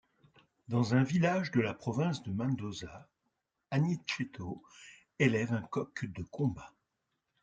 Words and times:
Dans 0.67 0.95
un 0.95 1.03
village 1.03 1.51
de 1.51 1.61
la 1.61 1.75
province 1.75 2.23
de 2.23 2.31
Mendoza, 2.31 3.07
Aniceto 3.69 4.63
élève 5.19 5.53
un 5.53 5.61
coq 5.61 6.05
de 6.05 6.23
combat. 6.23 6.73